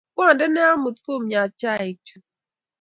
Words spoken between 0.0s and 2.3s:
Kwondene amut kumnyat chaikchu